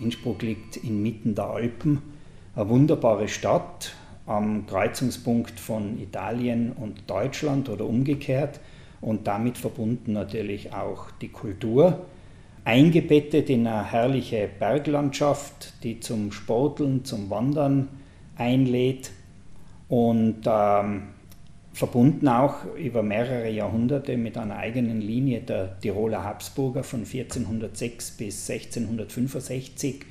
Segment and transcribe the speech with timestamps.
[0.00, 2.02] Innsbruck liegt inmitten der Alpen,
[2.54, 3.94] eine wunderbare Stadt
[4.26, 8.60] am Kreuzungspunkt von Italien und Deutschland oder umgekehrt.
[9.00, 12.06] Und damit verbunden natürlich auch die Kultur.
[12.64, 17.88] Eingebettet in eine herrliche Berglandschaft, die zum Sporteln, zum Wandern
[18.36, 19.12] einlädt.
[19.88, 21.02] Und ähm,
[21.78, 28.50] verbunden auch über mehrere Jahrhunderte mit einer eigenen Linie der Tiroler Habsburger von 1406 bis
[28.50, 30.04] 1665,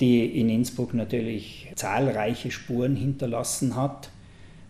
[0.00, 4.08] die in Innsbruck natürlich zahlreiche Spuren hinterlassen hat.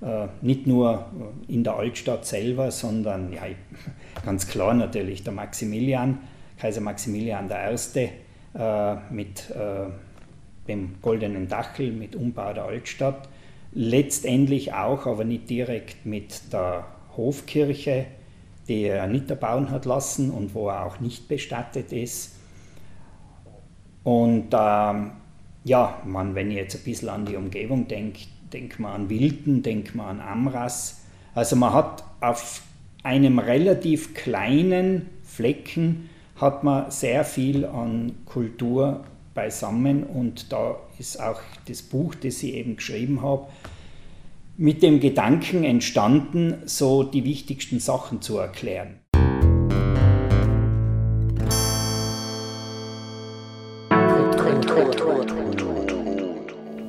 [0.00, 1.06] Äh, nicht nur
[1.46, 3.42] in der Altstadt selber, sondern ja,
[4.24, 6.18] ganz klar natürlich der Maximilian,
[6.58, 8.08] Kaiser Maximilian I.
[8.58, 9.86] Äh, mit äh,
[10.66, 13.28] dem Goldenen Dachel, mit Umbau der Altstadt
[13.76, 18.06] letztendlich auch, aber nicht direkt mit der Hofkirche,
[18.68, 22.36] die er nicht erbauen hat lassen und wo er auch nicht bestattet ist.
[24.02, 25.12] Und ähm,
[25.64, 28.20] ja, man, wenn ich jetzt ein bisschen an die Umgebung denke,
[28.52, 31.02] denkt man an Wilden, denkt man an Amras.
[31.34, 32.62] Also man hat auf
[33.02, 39.04] einem relativ kleinen Flecken hat man sehr viel an Kultur
[39.34, 43.46] beisammen und da ist auch das Buch, das ich eben geschrieben habe,
[44.56, 49.00] mit dem Gedanken entstanden, so die wichtigsten Sachen zu erklären.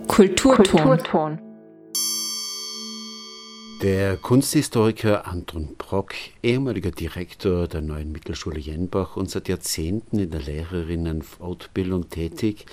[0.08, 0.66] Kulturton.
[0.66, 1.40] Kulturton.
[3.84, 10.42] Der Kunsthistoriker Anton Brock, ehemaliger Direktor der neuen Mittelschule Jenbach und seit Jahrzehnten in der
[10.42, 12.66] Lehrerinnen-Fortbildung tätig,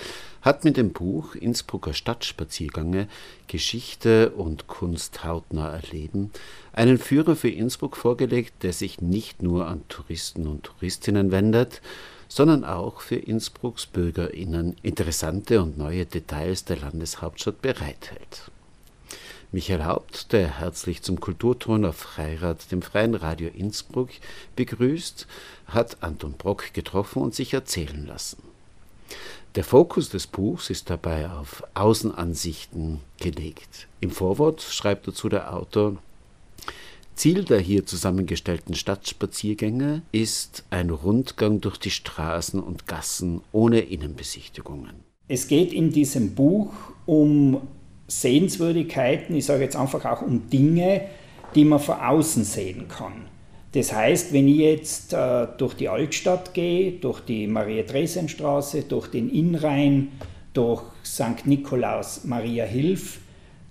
[0.45, 3.09] hat mit dem Buch Innsbrucker Stadtspaziergänge
[3.47, 6.31] Geschichte und Kunst hautnah erleben
[6.75, 11.81] einen Führer für Innsbruck vorgelegt, der sich nicht nur an Touristen und Touristinnen wendet,
[12.29, 18.51] sondern auch für Innsbrucks BürgerInnen interessante und neue Details der Landeshauptstadt bereithält.
[19.51, 24.11] Michael Haupt, der herzlich zum Kulturton auf Freirad, dem Freien Radio Innsbruck,
[24.57, 25.27] begrüßt,
[25.69, 28.43] hat Anton Brock getroffen und sich erzählen lassen.
[29.55, 33.87] Der Fokus des Buchs ist dabei auf Außenansichten gelegt.
[34.01, 35.97] Im Vorwort schreibt dazu der Autor,
[37.15, 45.05] Ziel der hier zusammengestellten Stadtspaziergänge ist ein Rundgang durch die Straßen und Gassen ohne Innenbesichtigungen.
[45.29, 46.73] Es geht in diesem Buch
[47.07, 47.61] um
[48.09, 51.03] Sehenswürdigkeiten, ich sage jetzt einfach auch um Dinge,
[51.55, 53.27] die man von außen sehen kann.
[53.75, 59.29] Das heißt, wenn ich jetzt äh, durch die Altstadt gehe, durch die Maria-Dresen-Straße, durch den
[59.29, 60.13] Innrhein,
[60.53, 61.45] durch St.
[61.45, 63.19] Nikolaus Maria Hilf,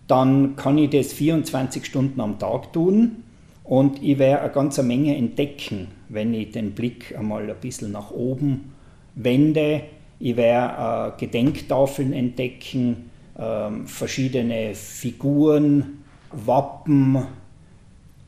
[0.07, 3.23] dann kann ich das 24 Stunden am Tag tun
[3.63, 8.11] und ich werde eine ganze Menge entdecken, wenn ich den Blick einmal ein bisschen nach
[8.11, 8.73] oben
[9.15, 9.83] wende.
[10.19, 13.09] Ich werde äh, Gedenktafeln entdecken,
[13.39, 17.25] ähm, verschiedene Figuren, Wappen,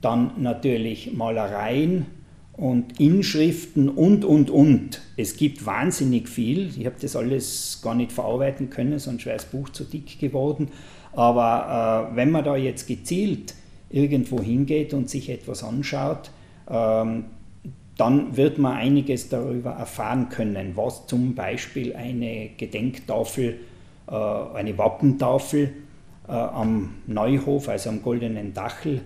[0.06, 2.06] dann natürlich Malereien
[2.54, 5.02] und Inschriften und, und, und.
[5.18, 6.70] Es gibt wahnsinnig viel.
[6.78, 10.70] Ich habe das alles gar nicht verarbeiten können, sonst wäre das Buch zu dick geworden.
[11.14, 13.56] Aber äh, wenn man da jetzt gezielt
[13.90, 16.30] irgendwo hingeht und sich etwas anschaut,
[16.70, 17.26] ähm,
[17.98, 23.56] dann wird man einiges darüber erfahren können, was zum Beispiel eine Gedenktafel
[24.08, 25.74] äh, eine Wappentafel
[26.28, 29.02] äh, am Neuhof, also am Goldenen Dachel,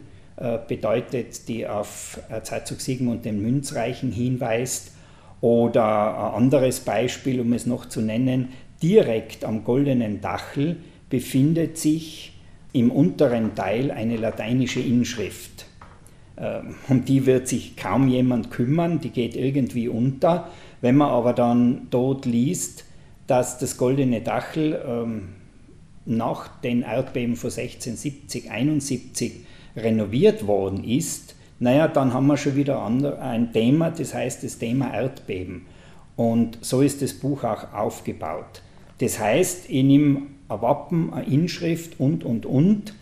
[0.68, 4.94] bedeutet, die auf Herzog Sigmund den Münzreichen hinweist.
[5.42, 8.50] Oder ein anderes Beispiel, um es noch zu nennen,
[8.82, 10.78] direkt am Goldenen Dachel
[11.10, 12.34] befindet sich
[12.72, 15.66] im unteren Teil eine lateinische Inschrift.
[16.88, 20.50] Um die wird sich kaum jemand kümmern, die geht irgendwie unter.
[20.80, 22.86] Wenn man aber dann dort liest,
[23.28, 25.30] dass das Goldene Dachel ähm,
[26.06, 29.46] nach den Erdbeben von 1670, 71
[29.84, 34.94] renoviert worden ist, naja, dann haben wir schon wieder ein Thema, das heißt das Thema
[34.94, 35.66] Erdbeben.
[36.16, 38.61] Und so ist das Buch auch aufgebaut.
[38.99, 42.93] Das heißt, ich nehme ein Wappen, eine Inschrift und, und, und,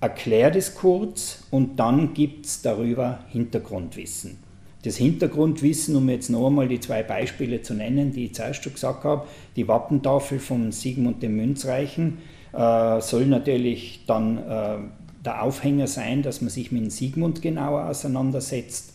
[0.00, 4.38] erkläre das kurz und dann gibt es darüber Hintergrundwissen
[4.82, 8.72] das Hintergrundwissen, um jetzt noch einmal die zwei Beispiele zu nennen, die ich zuerst schon
[8.72, 9.26] gesagt habe,
[9.56, 12.18] die Wappentafel von Sigmund dem Münzreichen
[12.52, 14.76] äh, soll natürlich dann äh,
[15.24, 18.92] der Aufhänger sein, dass man sich mit Sigmund genauer auseinandersetzt.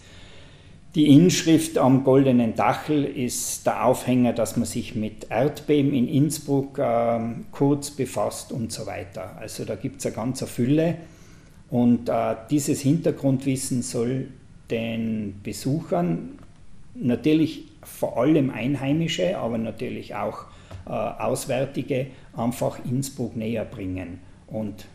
[0.95, 6.79] Die Inschrift am goldenen Dachel ist der Aufhänger, dass man sich mit Erdbeben in Innsbruck
[6.79, 7.19] äh,
[7.51, 9.37] kurz befasst und so weiter.
[9.39, 10.95] Also da gibt es eine ganze Fülle.
[11.69, 14.29] Und äh, dieses Hintergrundwissen soll
[14.71, 16.39] den Besuchern
[16.95, 20.45] natürlich vor allem Einheimische, aber natürlich auch
[20.87, 24.19] äh, Auswärtige einfach Innsbruck näher bringen.
[24.47, 24.85] Und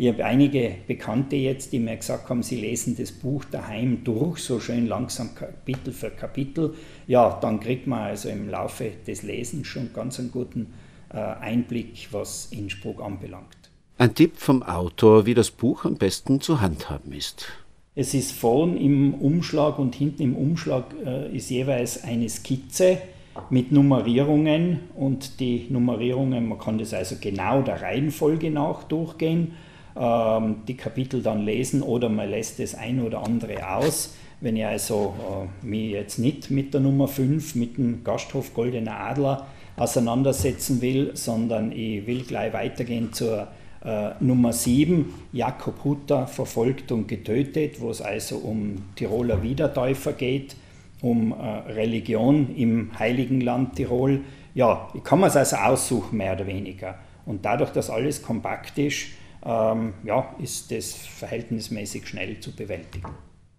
[0.00, 4.38] ich habe einige Bekannte jetzt, die mir gesagt haben, sie lesen das Buch daheim durch,
[4.38, 6.74] so schön langsam Kapitel für Kapitel.
[7.08, 10.72] Ja, dann kriegt man also im Laufe des Lesens schon ganz einen guten
[11.12, 13.56] äh, Einblick, was Innsbruck anbelangt.
[13.98, 17.48] Ein Tipp vom Autor, wie das Buch am besten zu handhaben ist.
[17.96, 22.98] Es ist vorn im Umschlag und hinten im Umschlag äh, ist jeweils eine Skizze
[23.50, 29.54] mit Nummerierungen und die Nummerierungen, man kann das also genau der Reihenfolge nach durchgehen
[29.98, 34.14] ähm, die Kapitel dann lesen oder man lässt das ein oder andere aus.
[34.40, 35.14] Wenn ich also
[35.62, 39.46] äh, mich jetzt nicht mit der Nummer 5, mit dem Gasthof Goldener Adler
[39.76, 43.48] auseinandersetzen will, sondern ich will gleich weitergehen zur
[43.84, 50.56] äh, Nummer 7, Jakob Hutter verfolgt und getötet, wo es also um Tiroler Wiedertäufer geht,
[51.00, 54.20] um äh, Religion im Heiligen Land Tirol.
[54.54, 56.96] Ja, ich kann mir es also aussuchen, mehr oder weniger.
[57.26, 59.06] Und dadurch, dass alles kompakt ist,
[59.48, 63.08] ähm, ja, ist das verhältnismäßig schnell zu bewältigen.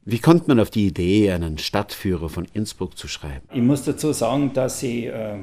[0.06, 3.48] Wie kommt man auf die Idee, einen Stadtführer von Innsbruck zu schreiben?
[3.54, 5.38] Ich muss dazu sagen, dass ich äh,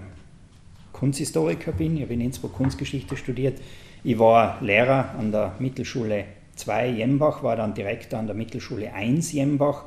[0.93, 1.97] Kunsthistoriker bin.
[1.97, 3.61] Ich habe in Innsbruck Kunstgeschichte studiert.
[4.05, 9.33] Ich war Lehrer an der Mittelschule 2 Jembach, war dann Direktor an der Mittelschule 1
[9.33, 9.85] Jembach,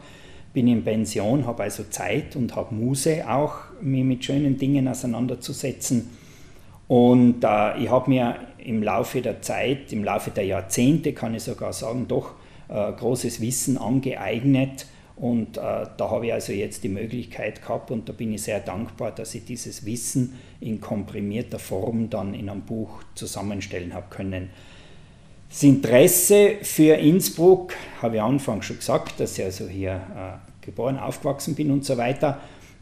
[0.53, 6.09] bin in Pension, habe also Zeit und habe Muse auch, mich mit schönen Dingen auseinanderzusetzen.
[6.89, 11.43] Und äh, ich habe mir im Laufe der Zeit, im Laufe der Jahrzehnte, kann ich
[11.43, 12.31] sogar sagen, doch
[12.67, 14.87] äh, großes Wissen angeeignet.
[15.15, 18.59] Und äh, da habe ich also jetzt die Möglichkeit gehabt und da bin ich sehr
[18.59, 24.49] dankbar, dass ich dieses Wissen in komprimierter Form dann in einem Buch zusammenstellen habe können.
[25.47, 30.97] Das Interesse für Innsbruck habe ich anfangs schon gesagt, dass ich also hier äh, geboren,
[30.97, 32.39] aufgewachsen bin und so weiter.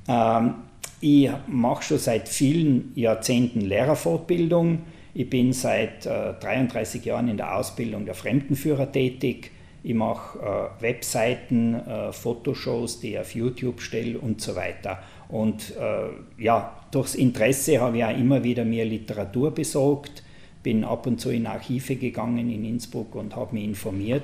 [0.08, 0.54] Ähm,
[1.00, 4.80] ich mache schon seit vielen Jahrzehnten Lehrerfortbildung.
[5.14, 9.52] Ich bin seit äh, 33 Jahren in der Ausbildung der Fremdenführer tätig.
[9.84, 15.00] Ich mache äh, Webseiten, äh, Fotoshows, die ich auf YouTube stelle und so weiter.
[15.30, 20.24] Und äh, ja, durchs Interesse habe ich auch immer wieder mehr Literatur besorgt,
[20.64, 24.24] bin ab und zu in Archive gegangen in Innsbruck und habe mich informiert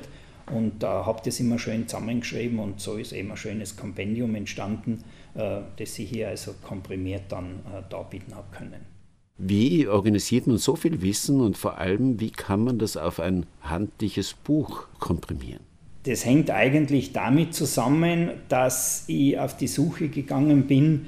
[0.51, 5.03] und äh, habe das immer schön zusammengeschrieben und so ist eben ein schönes Kompendium entstanden,
[5.35, 8.93] das ich hier also komprimiert dann äh, darbieten habe können.
[9.37, 13.45] Wie organisiert man so viel Wissen und vor allem, wie kann man das auf ein
[13.61, 15.61] handliches Buch komprimieren?
[16.03, 21.07] Das hängt eigentlich damit zusammen, dass ich auf die Suche gegangen bin,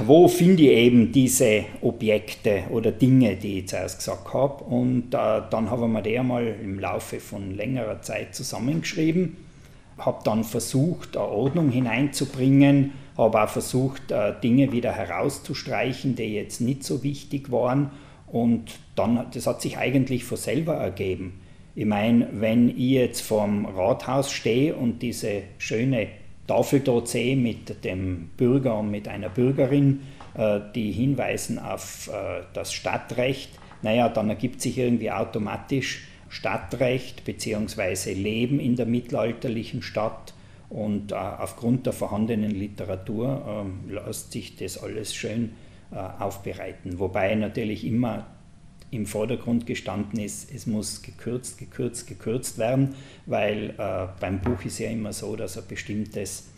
[0.00, 4.64] wo finde ich eben diese Objekte oder Dinge, die ich zuerst gesagt habe.
[4.64, 9.36] Und äh, dann haben wir die einmal im Laufe von längerer Zeit zusammengeschrieben,
[9.98, 16.84] habe dann versucht, Ordnung hineinzubringen, habe auch versucht, äh, Dinge wieder herauszustreichen, die jetzt nicht
[16.84, 17.90] so wichtig waren.
[18.26, 21.40] Und dann, das hat sich eigentlich von selber ergeben.
[21.74, 26.08] Ich meine, wenn ich jetzt vorm Rathaus stehe und diese schöne
[26.46, 30.00] Tafel dort sehe mit dem Bürger und mit einer Bürgerin,
[30.34, 33.50] äh, die hinweisen auf äh, das Stadtrecht,
[33.82, 38.12] naja, dann ergibt sich irgendwie automatisch Stadtrecht bzw.
[38.12, 40.34] Leben in der mittelalterlichen Stadt
[40.68, 45.52] und äh, aufgrund der vorhandenen Literatur äh, lässt sich das alles schön
[45.90, 46.98] äh, aufbereiten.
[46.98, 48.26] Wobei natürlich immer
[48.90, 52.94] im Vordergrund gestanden ist, es muss gekürzt, gekürzt, gekürzt werden,
[53.26, 56.48] weil äh, beim Buch ist ja immer so, dass ein bestimmtes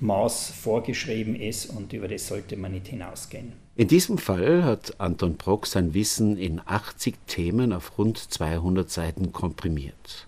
[0.00, 3.52] Maß vorgeschrieben ist und über das sollte man nicht hinausgehen.
[3.80, 9.32] In diesem Fall hat Anton Brock sein Wissen in 80 Themen auf rund 200 Seiten
[9.32, 10.26] komprimiert.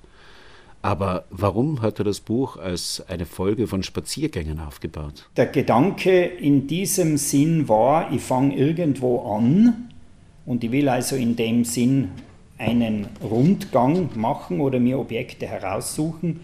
[0.81, 5.29] Aber warum hat er das Buch als eine Folge von Spaziergängen aufgebaut?
[5.37, 9.93] Der Gedanke in diesem Sinn war, ich fange irgendwo an
[10.47, 12.09] und ich will also in dem Sinn
[12.57, 16.41] einen Rundgang machen oder mir Objekte heraussuchen.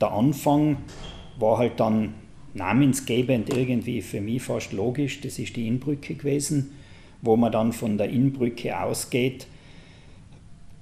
[0.00, 0.76] Der Anfang
[1.40, 2.14] war halt dann
[2.54, 6.72] namensgebend irgendwie für mich fast logisch, das ist die Innbrücke gewesen,
[7.20, 9.46] wo man dann von der Innbrücke ausgeht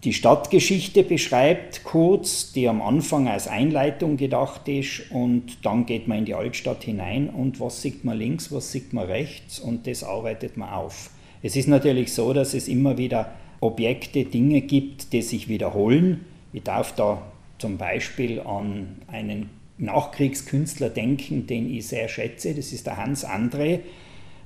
[0.05, 6.19] die Stadtgeschichte beschreibt kurz, die am Anfang als Einleitung gedacht ist und dann geht man
[6.19, 10.03] in die Altstadt hinein und was sieht man links, was sieht man rechts und das
[10.03, 11.11] arbeitet man auf.
[11.43, 16.25] Es ist natürlich so, dass es immer wieder Objekte, Dinge gibt, die sich wiederholen.
[16.55, 17.21] Ich darf da
[17.59, 19.51] zum Beispiel an einen
[19.81, 23.81] Nachkriegskünstler denken, den ich sehr schätze, das ist der Hans André,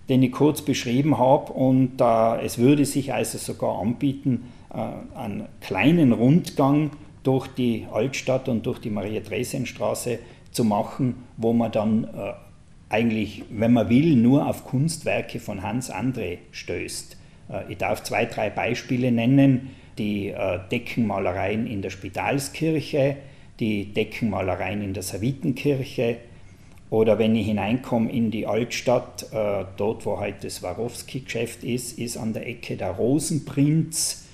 [0.08, 5.46] den ich kurz beschrieben habe und äh, es würde sich also sogar anbieten, äh, einen
[5.60, 6.90] kleinen Rundgang
[7.22, 10.18] durch die Altstadt und durch die Maria-Dresden-Straße
[10.52, 12.32] zu machen, wo man dann äh,
[12.88, 17.16] eigentlich, wenn man will, nur auf Kunstwerke von Hans André stößt.
[17.50, 19.70] Äh, ich darf zwei, drei Beispiele nennen.
[19.98, 23.16] Die äh, Deckenmalereien in der Spitalskirche,
[23.60, 26.16] die Deckenmalereien in der Savitenkirche
[26.90, 32.16] oder wenn ich hineinkomme in die Altstadt, äh, dort wo heute das Warowski-Geschäft ist, ist
[32.16, 34.26] an der Ecke der Rosenprinz.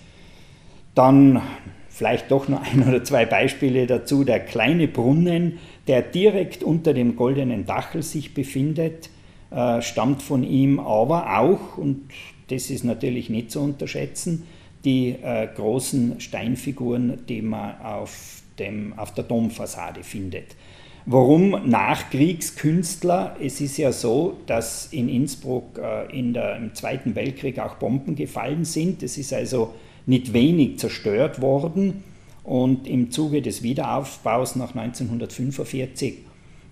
[0.94, 1.40] Dann
[1.88, 4.24] vielleicht doch noch ein oder zwei Beispiele dazu.
[4.24, 9.10] Der kleine Brunnen, der direkt unter dem goldenen Dachel sich befindet,
[9.50, 12.10] äh, stammt von ihm, aber auch, und
[12.48, 14.46] das ist natürlich nicht zu unterschätzen,
[14.84, 20.56] die äh, großen Steinfiguren, die man auf, dem, auf der Domfassade findet.
[21.06, 23.36] Warum Nachkriegskünstler?
[23.42, 28.16] Es ist ja so, dass in Innsbruck äh, in der, im Zweiten Weltkrieg auch Bomben
[28.16, 29.02] gefallen sind.
[29.02, 29.74] Es ist also
[30.06, 32.04] nicht wenig zerstört worden.
[32.44, 36.29] Und im Zuge des Wiederaufbaus nach 1945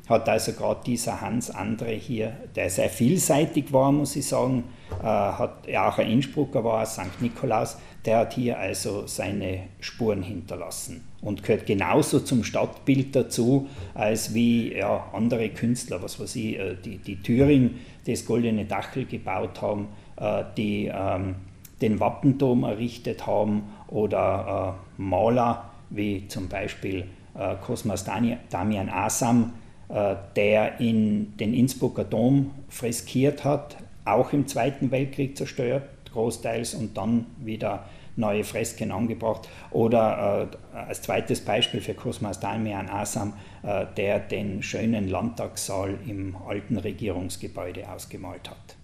[0.09, 4.65] hat also gerade dieser Hans Andre hier, der sehr vielseitig war, muss ich sagen,
[5.00, 7.21] äh, hat ja auch ein Innsbrucker war, St.
[7.21, 14.33] Nikolaus, der hat hier also seine Spuren hinterlassen und gehört genauso zum Stadtbild dazu, als
[14.33, 17.75] wie ja, andere Künstler, was weiß ich, äh, die, die Thüring
[18.07, 21.35] das Goldene Dachel gebaut haben, äh, die ähm,
[21.83, 29.68] den Wappenturm errichtet haben oder äh, Maler wie zum Beispiel äh, Cosmas Damian Asam, äh,
[29.88, 37.26] der in den Innsbrucker Dom freskiert hat, auch im Zweiten Weltkrieg zerstört, großteils, und dann
[37.38, 37.87] wieder
[38.18, 39.49] neue Fresken angebracht.
[39.71, 46.37] Oder äh, als zweites Beispiel für Cosmas Damian Asam, äh, der den schönen Landtagssaal im
[46.47, 48.78] alten Regierungsgebäude ausgemalt hat.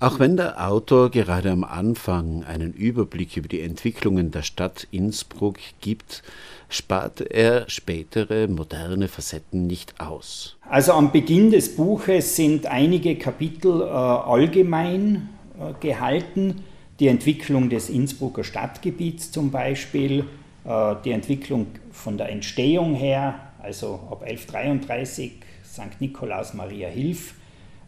[0.00, 5.58] Auch wenn der Autor gerade am Anfang einen Überblick über die Entwicklungen der Stadt Innsbruck
[5.80, 6.22] gibt,
[6.68, 10.56] spart er spätere moderne Facetten nicht aus.
[10.68, 16.62] Also am Beginn des Buches sind einige Kapitel äh, allgemein äh, gehalten.
[17.00, 20.26] Die Entwicklung des Innsbrucker Stadtgebiets zum Beispiel,
[20.64, 25.32] äh, die Entwicklung von der Entstehung her, also ab 1133
[25.64, 26.00] St.
[26.00, 27.34] Nikolaus Maria Hilf,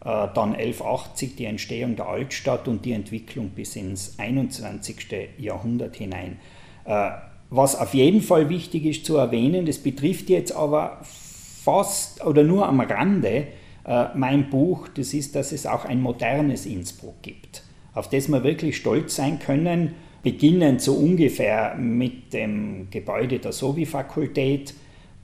[0.03, 4.97] dann 1180 die Entstehung der Altstadt und die Entwicklung bis ins 21.
[5.37, 6.39] Jahrhundert hinein.
[6.85, 7.11] Äh,
[7.49, 12.67] was auf jeden Fall wichtig ist zu erwähnen, das betrifft jetzt aber fast oder nur
[12.67, 13.47] am Rande
[13.85, 18.43] äh, mein Buch, das ist, dass es auch ein modernes Innsbruck gibt, auf das wir
[18.43, 24.73] wirklich stolz sein können, beginnend so ungefähr mit dem Gebäude der Sovi-Fakultät,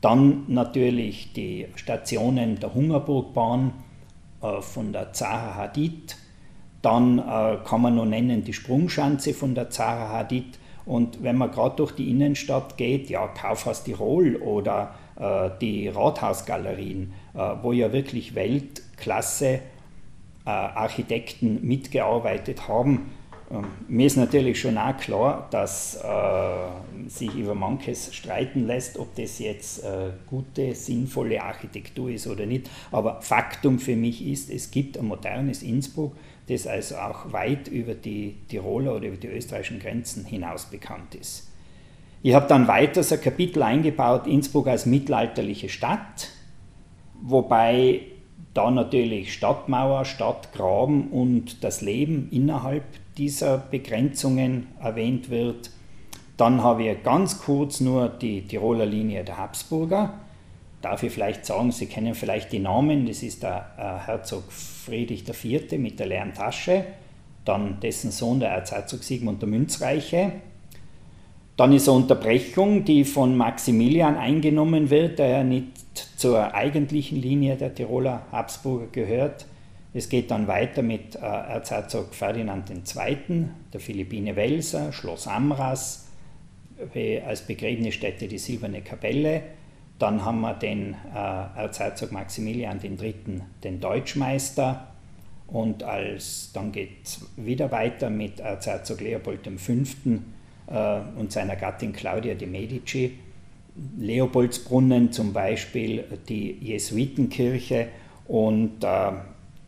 [0.02, 3.87] dann natürlich die Stationen der Hungerburgbahn, äh,
[4.62, 6.18] von der Zaha Hadid.
[6.82, 10.60] Dann äh, kann man noch nennen die Sprungschanze von der Zaha Hadid.
[10.86, 17.14] Und wenn man gerade durch die Innenstadt geht, ja, Kaufhaus Tirol oder äh, die Rathausgalerien,
[17.34, 19.60] äh, wo ja wirklich Weltklasse
[20.46, 23.12] äh, Architekten mitgearbeitet haben,
[23.88, 29.40] mir ist natürlich schon auch klar, dass äh, sich über manches streiten lässt, ob das
[29.40, 32.70] jetzt äh, gute, sinnvolle Architektur ist oder nicht.
[32.92, 36.16] Aber Faktum für mich ist, es gibt ein modernes Innsbruck,
[36.50, 41.50] das also auch weit über die Tiroler oder über die österreichischen Grenzen hinaus bekannt ist.
[42.24, 46.30] Ich habe dann weiter ein Kapitel eingebaut, Innsbruck als mittelalterliche Stadt,
[47.22, 48.02] wobei
[48.54, 52.84] da natürlich Stadtmauer, Stadtgraben und das Leben innerhalb
[53.18, 55.72] dieser Begrenzungen erwähnt wird.
[56.38, 60.14] Dann habe ich ganz kurz nur die Tiroler Linie der Habsburger.
[60.82, 65.28] Darf ich vielleicht sagen, Sie kennen vielleicht die Namen, das ist der äh, Herzog Friedrich
[65.28, 65.72] IV.
[65.80, 66.86] mit der leeren Tasche,
[67.44, 70.34] dann dessen Sohn der Erzherzog Sigmund der Münzreiche.
[71.56, 75.72] Dann ist eine Unterbrechung, die von Maximilian eingenommen wird, der ja nicht
[76.18, 79.48] zur eigentlichen Linie der Tiroler Habsburger gehört.
[79.98, 86.06] Es geht dann weiter mit äh, Erzherzog Ferdinand II., der Philippine Welser, Schloss Amras,
[87.26, 89.42] als Begräbnisstätte die Silberne Kapelle.
[89.98, 94.86] Dann haben wir den äh, Erzherzog Maximilian III., den Deutschmeister.
[95.48, 99.74] Und als, dann geht es wieder weiter mit Erzherzog Leopold V.
[99.74, 103.18] Äh, und seiner Gattin Claudia de Medici.
[103.98, 107.88] Leopoldsbrunnen zum Beispiel, die Jesuitenkirche
[108.28, 109.12] und äh,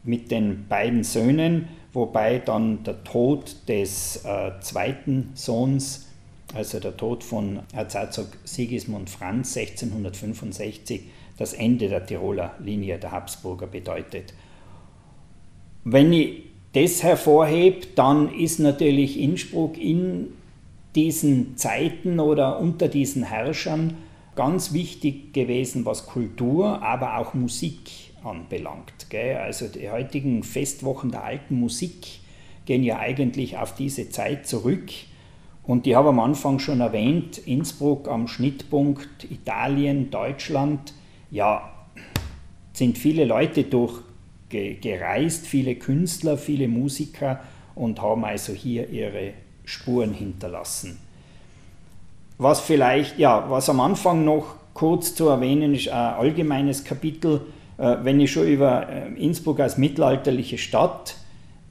[0.09, 6.07] mit den beiden Söhnen, wobei dann der Tod des äh, zweiten Sohns,
[6.55, 11.03] also der Tod von Erzherzog Sigismund Franz 1665,
[11.37, 14.33] das Ende der Tiroler Linie der Habsburger bedeutet.
[15.83, 20.29] Wenn ich das hervorhebe, dann ist natürlich Innsbruck in
[20.95, 23.95] diesen Zeiten oder unter diesen Herrschern
[24.35, 29.09] ganz wichtig gewesen, was Kultur, aber auch Musik anbelangt.
[29.09, 29.37] Gell?
[29.37, 32.19] Also die heutigen Festwochen der alten Musik
[32.65, 34.89] gehen ja eigentlich auf diese Zeit zurück.
[35.63, 40.93] Und ich habe am Anfang schon erwähnt, Innsbruck am Schnittpunkt Italien, Deutschland.
[41.31, 41.71] Ja,
[42.73, 47.41] sind viele Leute durchgereist, viele Künstler, viele Musiker
[47.75, 49.33] und haben also hier ihre
[49.65, 50.97] Spuren hinterlassen.
[52.37, 57.41] Was vielleicht, ja, was am Anfang noch kurz zu erwähnen ist, ein allgemeines Kapitel,
[58.03, 61.15] wenn ich schon über äh, Innsbruck als mittelalterliche Stadt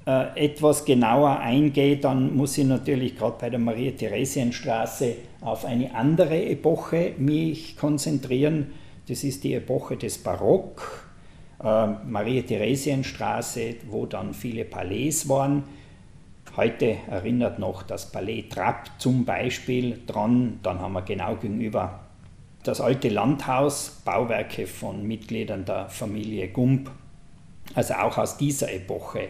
[0.06, 6.46] äh, etwas genauer eingehe, dann muss ich natürlich gerade bei der Maria-Theresien-Straße auf eine andere
[6.46, 8.72] Epoche mich konzentrieren.
[9.06, 11.04] Das ist die Epoche des Barock,
[11.60, 15.62] Maria-Theresien-Straße, wo dann viele Palais waren.
[16.56, 20.60] Heute erinnert noch das Palais Trapp zum Beispiel dran.
[20.62, 22.00] Dann haben wir genau gegenüber
[22.62, 26.90] das alte Landhaus, Bauwerke von Mitgliedern der Familie Gump,
[27.74, 29.28] also auch aus dieser Epoche.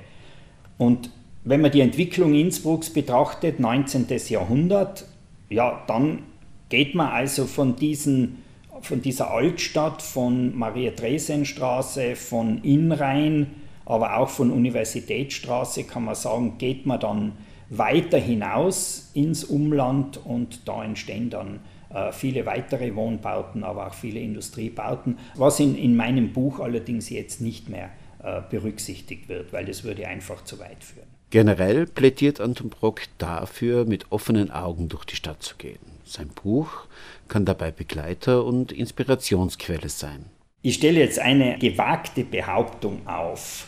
[0.79, 1.11] Und
[1.45, 4.07] wenn man die Entwicklung Innsbrucks betrachtet, 19.
[4.29, 5.07] Jahrhundert,
[5.49, 6.23] ja, dann
[6.69, 8.43] geht man also von, diesen,
[8.83, 13.47] von dieser Altstadt, von Maria-Dresen-Straße, von Innrhein,
[13.87, 17.33] aber auch von Universitätsstraße kann man sagen, geht man dann
[17.71, 21.61] weiter hinaus ins Umland und da entstehen dann
[21.93, 27.41] äh, viele weitere Wohnbauten, aber auch viele Industriebauten, was in, in meinem Buch allerdings jetzt
[27.41, 27.91] nicht mehr
[28.23, 31.07] äh, berücksichtigt wird, weil das würde einfach zu weit führen.
[31.31, 35.79] Generell plädiert Anton Brock dafür, mit offenen Augen durch die Stadt zu gehen.
[36.05, 36.87] Sein Buch
[37.29, 40.25] kann dabei Begleiter und Inspirationsquelle sein.
[40.63, 43.67] Ich stelle jetzt eine gewagte Behauptung auf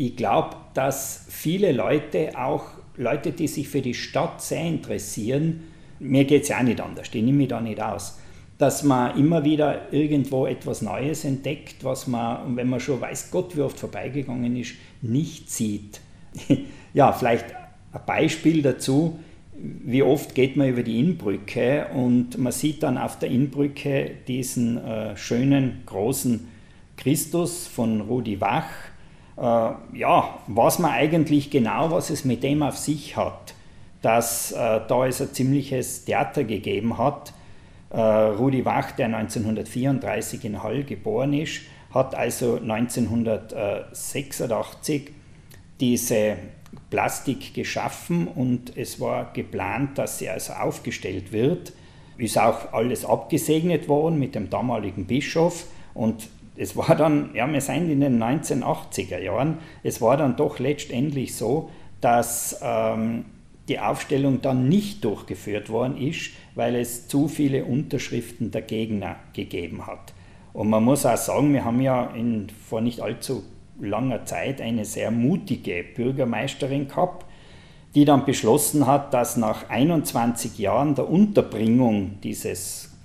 [0.00, 2.66] ich glaube, dass viele Leute, auch
[2.98, 5.64] Leute, die sich für die Stadt sehr interessieren,
[6.00, 8.18] mir geht es ja auch nicht anders, die nehme ich da nicht aus,
[8.58, 13.56] dass man immer wieder irgendwo etwas Neues entdeckt, was man, wenn man schon weiß Gott,
[13.56, 16.00] wie oft vorbeigegangen ist, nicht sieht.
[16.94, 17.46] ja, vielleicht
[17.92, 19.18] ein Beispiel dazu,
[19.60, 24.78] wie oft geht man über die Innbrücke und man sieht dann auf der Innbrücke diesen
[24.78, 26.48] äh, schönen, großen
[26.96, 28.68] Christus von Rudi Wach,
[29.40, 33.54] ja, was man eigentlich genau, was es mit dem auf sich hat,
[34.02, 37.32] dass äh, da es ein ziemliches Theater gegeben hat.
[37.90, 45.10] Äh, Rudi Wach, der 1934 in Hall geboren ist, hat also 1986
[45.80, 46.36] diese
[46.90, 51.72] Plastik geschaffen und es war geplant, dass sie also aufgestellt wird.
[52.18, 57.60] Ist auch alles abgesegnet worden mit dem damaligen Bischof und es war dann, ja, wir
[57.60, 63.24] sind in den 1980er Jahren, es war dann doch letztendlich so, dass ähm,
[63.68, 69.86] die Aufstellung dann nicht durchgeführt worden ist, weil es zu viele Unterschriften der Gegner gegeben
[69.86, 70.14] hat.
[70.52, 73.44] Und man muss auch sagen, wir haben ja in, vor nicht allzu
[73.80, 77.26] langer Zeit eine sehr mutige Bürgermeisterin gehabt,
[77.94, 82.96] die dann beschlossen hat, dass nach 21 Jahren der Unterbringung dieses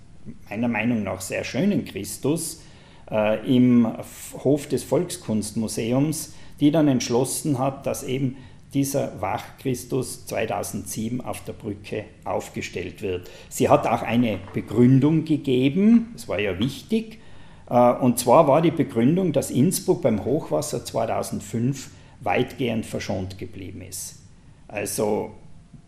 [0.49, 2.63] meiner Meinung nach sehr schönen Christus
[3.11, 3.87] äh, im
[4.43, 8.37] Hof des Volkskunstmuseums, die dann entschlossen hat, dass eben
[8.73, 13.29] dieser Wachchristus 2007 auf der Brücke aufgestellt wird.
[13.49, 17.19] Sie hat auch eine Begründung gegeben, das war ja wichtig,
[17.69, 24.21] äh, und zwar war die Begründung, dass Innsbruck beim Hochwasser 2005 weitgehend verschont geblieben ist.
[24.67, 25.31] Also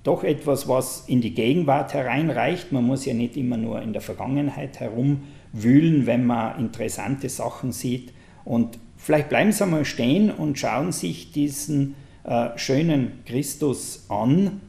[0.04, 2.72] doch etwas, was in die Gegenwart hereinreicht.
[2.72, 5.24] Man muss ja nicht immer nur in der Vergangenheit herum
[5.56, 8.14] wühlen, wenn man interessante Sachen sieht.
[8.44, 14.62] Und vielleicht bleiben Sie mal stehen und schauen sich diesen äh, schönen Christus an,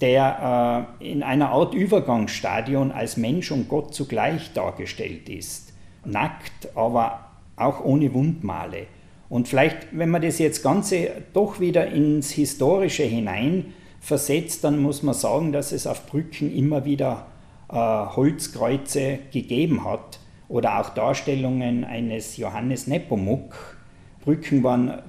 [0.00, 5.72] der äh, in einer Art Übergangsstadion als Mensch und Gott zugleich dargestellt ist.
[6.04, 8.86] Nackt, aber auch ohne Wundmale.
[9.28, 15.02] Und vielleicht, wenn man das jetzt Ganze doch wieder ins Historische hinein versetzt, dann muss
[15.02, 17.26] man sagen, dass es auf Brücken immer wieder
[17.70, 20.18] äh, Holzkreuze gegeben hat,
[20.52, 23.78] oder auch Darstellungen eines Johannes Nepomuk.
[24.22, 25.00] Brücken waren,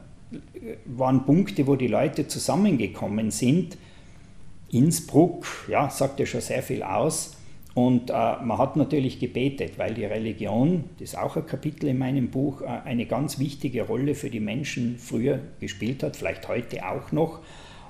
[0.86, 3.78] waren Punkte, wo die Leute zusammengekommen sind.
[4.72, 7.36] Innsbruck, ja, sagt ja schon sehr viel aus.
[7.74, 11.98] Und äh, man hat natürlich gebetet, weil die Religion, das ist auch ein Kapitel in
[11.98, 16.88] meinem Buch, äh, eine ganz wichtige Rolle für die Menschen früher gespielt hat, vielleicht heute
[16.88, 17.40] auch noch.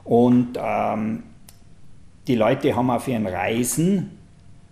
[0.04, 1.22] Und ähm,
[2.28, 4.18] die Leute haben auf ihren Reisen,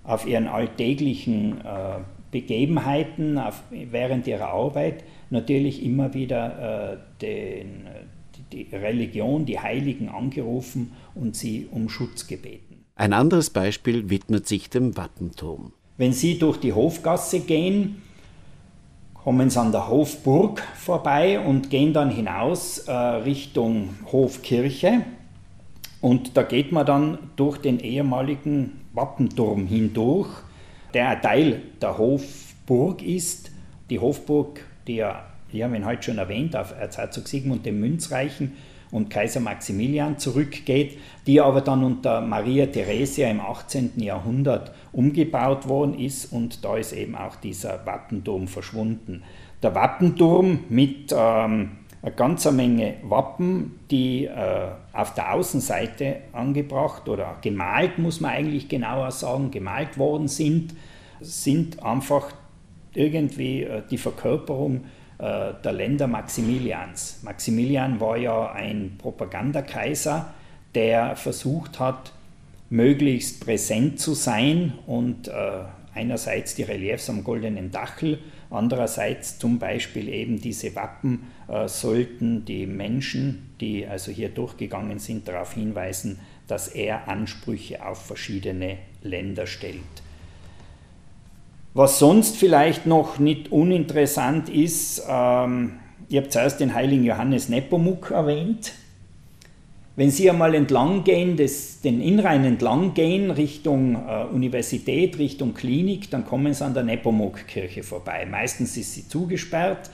[0.04, 2.00] auf ihren alltäglichen äh,
[2.32, 7.88] Begebenheiten auf, während ihrer Arbeit natürlich immer wieder äh, den,
[8.52, 12.86] die Religion, die Heiligen angerufen und sie um Schutz gebeten.
[12.96, 15.74] Ein anderes Beispiel widmet sich dem Wappenturm.
[15.98, 18.02] Wenn Sie durch die Hofgasse gehen,
[19.14, 25.02] kommen Sie an der Hofburg vorbei und gehen dann hinaus äh, Richtung Hofkirche.
[26.02, 30.30] Und da geht man dann durch den ehemaligen Wappenturm hindurch,
[30.94, 33.52] der ein Teil der Hofburg ist.
[33.90, 38.54] Die Hofburg, die ja, die haben wir heute schon erwähnt, auf Erzherzog Sigmund dem Münzreichen
[38.92, 43.94] und Kaiser Maximilian zurückgeht, die aber dann unter Maria Theresia im 18.
[43.98, 49.24] Jahrhundert umgebaut worden ist und da ist eben auch dieser Wappenturm verschwunden.
[49.64, 57.38] Der Wappenturm mit ähm, eine ganze Menge Wappen, die äh, auf der Außenseite angebracht oder
[57.42, 60.74] gemalt, muss man eigentlich genauer sagen, gemalt worden sind,
[61.20, 62.32] sind einfach
[62.94, 64.86] irgendwie äh, die Verkörperung
[65.20, 67.20] äh, der Länder Maximilians.
[67.22, 70.34] Maximilian war ja ein Propagandakaiser,
[70.74, 72.14] der versucht hat,
[72.72, 75.32] möglichst präsent zu sein und äh,
[75.94, 82.66] einerseits die Reliefs am goldenen Dachel, andererseits zum Beispiel eben diese Wappen äh, sollten die
[82.66, 89.82] Menschen, die also hier durchgegangen sind, darauf hinweisen, dass er Ansprüche auf verschiedene Länder stellt.
[91.74, 98.12] Was sonst vielleicht noch nicht uninteressant ist, ähm, ich habe zuerst den heiligen Johannes Nepomuk
[98.12, 98.74] erwähnt.
[99.98, 106.10] Wenn Sie einmal entlang gehen, des, den Innrhein entlang gehen, Richtung äh, Universität, Richtung Klinik,
[106.10, 108.26] dann kommen Sie an der Nepomuk-Kirche vorbei.
[108.26, 109.90] Meistens ist sie zugesperrt,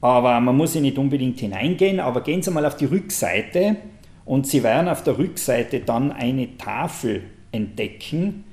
[0.00, 2.00] aber man muss sie nicht unbedingt hineingehen.
[2.00, 3.76] Aber gehen Sie mal auf die Rückseite
[4.24, 8.44] und Sie werden auf der Rückseite dann eine Tafel entdecken,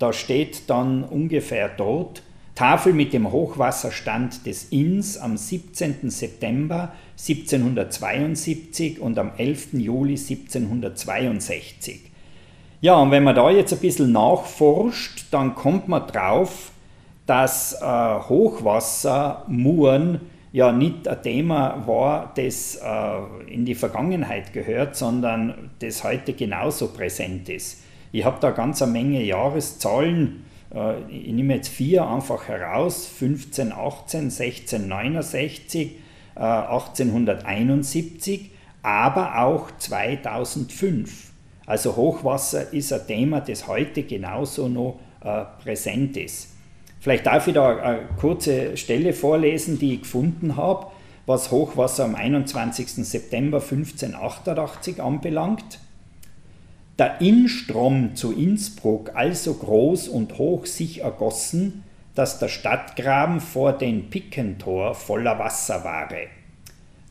[0.00, 2.22] da steht dann ungefähr dort,
[2.54, 6.10] Tafel mit dem Hochwasserstand des Inns am 17.
[6.10, 6.92] September
[7.28, 9.74] 1772 und am 11.
[9.74, 12.00] Juli 1762.
[12.80, 16.72] Ja, und wenn man da jetzt ein bisschen nachforscht, dann kommt man drauf,
[17.26, 20.20] dass äh, Hochwassermuren
[20.52, 26.88] ja nicht ein Thema war, das äh, in die Vergangenheit gehört, sondern das heute genauso
[26.88, 27.82] präsent ist.
[28.12, 30.44] Ich habe da ganz eine Menge Jahreszahlen.
[30.74, 35.92] Äh, ich nehme jetzt vier einfach heraus: 1518, 1669,
[36.44, 38.50] 1871,
[38.82, 41.30] aber auch 2005.
[41.66, 46.48] Also Hochwasser ist ein Thema, das heute genauso noch äh, präsent ist.
[47.00, 50.86] Vielleicht darf ich da eine kurze Stelle vorlesen, die ich gefunden habe,
[51.26, 53.06] was Hochwasser am 21.
[53.06, 55.78] September 1588 anbelangt
[57.00, 61.82] der Innstrom zu Innsbruck also groß und hoch sich ergossen,
[62.14, 66.08] dass der Stadtgraben vor den Pickentor voller Wasser war.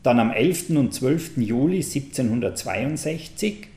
[0.02, 0.70] Dann am 11.
[0.70, 1.38] und 12.
[1.38, 3.68] Juli 1762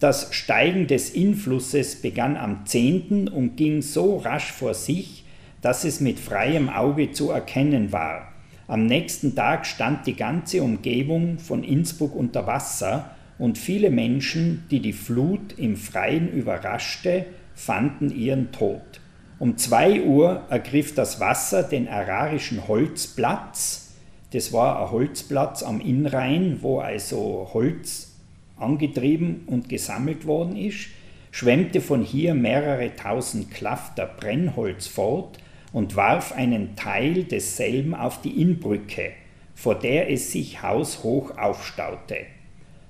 [0.00, 3.26] das Steigen des Innflusses begann am 10.
[3.26, 5.24] und ging so rasch vor sich,
[5.60, 8.32] dass es mit freiem Auge zu erkennen war.
[8.68, 14.78] Am nächsten Tag stand die ganze Umgebung von Innsbruck unter Wasser und viele Menschen, die
[14.78, 17.26] die Flut im Freien überraschte,
[17.56, 19.00] fanden ihren Tod.
[19.38, 23.92] Um zwei Uhr ergriff das Wasser den ararischen Holzplatz.
[24.32, 28.16] Das war ein Holzplatz am Innrhein, wo also Holz
[28.56, 30.88] angetrieben und gesammelt worden ist,
[31.30, 35.38] schwemmte von hier mehrere tausend Klafter Brennholz fort
[35.72, 39.12] und warf einen Teil desselben auf die Innbrücke,
[39.54, 42.16] vor der es sich haushoch aufstaute.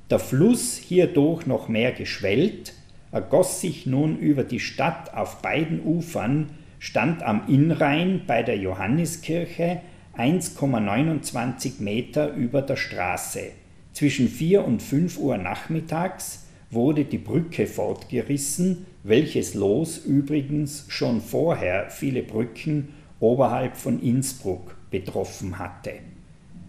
[0.08, 2.72] Der Fluss, hierdurch noch mehr geschwellt,
[3.12, 9.80] ergoss sich nun über die Stadt auf beiden Ufern, stand am Innrhein bei der Johanniskirche
[10.16, 13.52] 1,29 Meter über der Straße.
[13.92, 21.90] Zwischen 4 und 5 Uhr nachmittags wurde die Brücke fortgerissen, welches Los übrigens schon vorher
[21.90, 22.88] viele Brücken
[23.20, 25.92] oberhalb von Innsbruck betroffen hatte.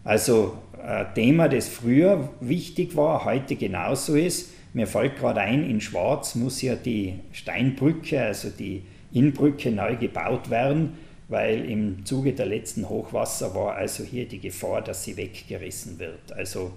[0.04, 4.52] Also ein äh, Thema, das früher wichtig war, heute genauso ist.
[4.74, 10.50] Mir fällt gerade ein, in Schwarz muss ja die Steinbrücke, also die Innbrücke neu gebaut
[10.50, 15.98] werden, weil im Zuge der letzten Hochwasser war also hier die Gefahr, dass sie weggerissen
[16.00, 16.32] wird.
[16.34, 16.72] Also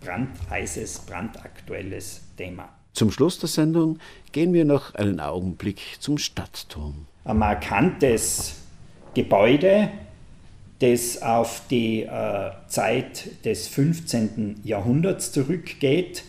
[0.00, 2.68] brandheißes, brandaktuelles Thema.
[2.92, 3.98] Zum Schluss der Sendung
[4.32, 7.06] gehen wir noch einen Augenblick zum Stadtturm.
[7.24, 8.56] Ein markantes
[9.14, 9.90] Gebäude,
[10.80, 14.60] das auf die äh, Zeit des 15.
[14.64, 16.24] Jahrhunderts zurückgeht.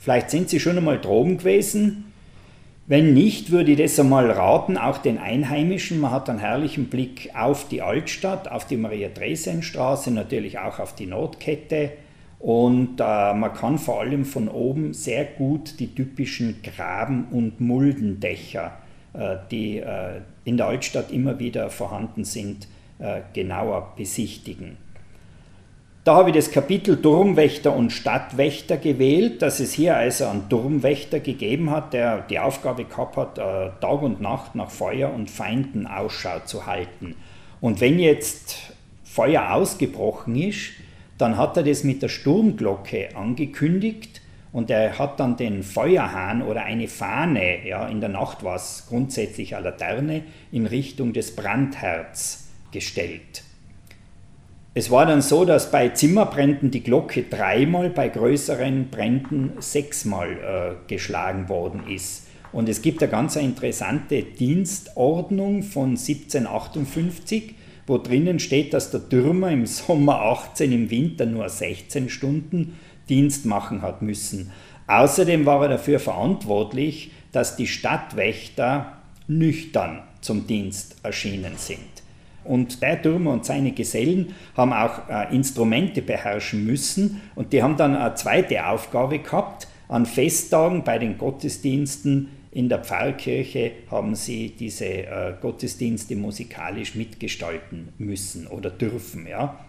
[0.00, 2.06] Vielleicht sind Sie schon einmal droben gewesen.
[2.86, 6.00] Wenn nicht, würde ich das einmal raten, auch den Einheimischen.
[6.00, 11.04] Man hat einen herrlichen Blick auf die Altstadt, auf die Maria-Dresden-Straße, natürlich auch auf die
[11.04, 11.92] Nordkette.
[12.38, 18.72] Und äh, man kann vor allem von oben sehr gut die typischen Graben- und Muldendächer,
[19.12, 24.78] äh, die äh, in der Altstadt immer wieder vorhanden sind, äh, genauer besichtigen.
[26.10, 31.20] Da habe ich das Kapitel Turmwächter und Stadtwächter gewählt, dass es hier also einen Turmwächter
[31.20, 35.86] gegeben hat, der die Aufgabe gehabt hat, äh, Tag und Nacht nach Feuer und Feinden
[35.86, 37.14] Ausschau zu halten.
[37.60, 38.72] Und wenn jetzt
[39.04, 40.72] Feuer ausgebrochen ist,
[41.16, 44.20] dann hat er das mit der Sturmglocke angekündigt
[44.50, 48.86] und er hat dann den Feuerhahn oder eine Fahne, ja, in der Nacht war es
[48.88, 53.44] grundsätzlich eine Laterne, in Richtung des Brandherz gestellt.
[54.72, 60.88] Es war dann so, dass bei Zimmerbränden die Glocke dreimal, bei größeren Bränden sechsmal äh,
[60.88, 62.28] geschlagen worden ist.
[62.52, 67.56] Und es gibt eine ganz interessante Dienstordnung von 1758,
[67.88, 72.78] wo drinnen steht, dass der Türmer im Sommer 18, im Winter nur 16 Stunden
[73.08, 74.52] Dienst machen hat müssen.
[74.86, 81.99] Außerdem war er dafür verantwortlich, dass die Stadtwächter nüchtern zum Dienst erschienen sind.
[82.44, 87.76] Und der Türmer und seine Gesellen haben auch äh, Instrumente beherrschen müssen und die haben
[87.76, 89.68] dann eine zweite Aufgabe gehabt.
[89.88, 97.90] An Festtagen bei den Gottesdiensten in der Pfarrkirche haben sie diese äh, Gottesdienste musikalisch mitgestalten
[97.98, 99.26] müssen oder dürfen.
[99.26, 99.60] Ja.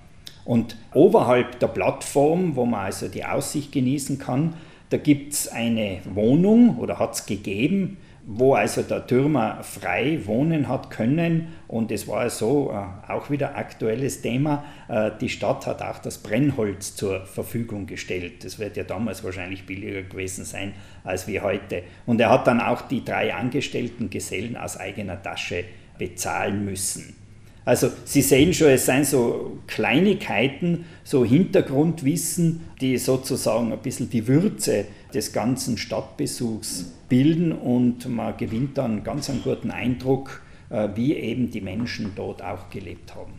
[0.45, 4.55] Und oberhalb der Plattform, wo man also die Aussicht genießen kann,
[4.89, 10.67] da gibt es eine Wohnung oder hat es gegeben, wo also der Türmer frei wohnen
[10.67, 11.53] hat können.
[11.67, 14.63] Und es war so äh, auch wieder aktuelles Thema.
[14.87, 18.43] Äh, die Stadt hat auch das Brennholz zur Verfügung gestellt.
[18.43, 21.83] Das wird ja damals wahrscheinlich billiger gewesen sein als wie heute.
[22.05, 25.63] Und er hat dann auch die drei angestellten Gesellen aus eigener Tasche
[25.97, 27.20] bezahlen müssen.
[27.63, 34.27] Also Sie sehen schon, es sind so Kleinigkeiten, so Hintergrundwissen, die sozusagen ein bisschen die
[34.27, 41.13] Würze des ganzen Stadtbesuchs bilden und man gewinnt dann ganz einen guten Eindruck, äh, wie
[41.13, 43.33] eben die Menschen dort auch gelebt haben.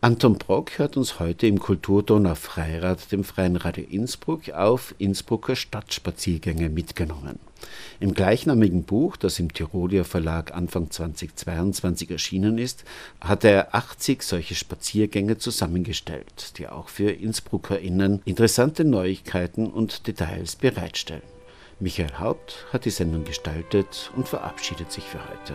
[0.00, 6.68] Anton Brock hat uns heute im Kulturdonau Freirad, dem Freien Radio Innsbruck, auf Innsbrucker Stadtspaziergänge
[6.68, 7.40] mitgenommen.
[8.00, 12.84] Im gleichnamigen Buch, das im Tirolier Verlag Anfang 2022 erschienen ist,
[13.20, 21.22] hat er 80 solche Spaziergänge zusammengestellt, die auch für InnsbruckerInnen interessante Neuigkeiten und Details bereitstellen.
[21.80, 25.54] Michael Haupt hat die Sendung gestaltet und verabschiedet sich für heute.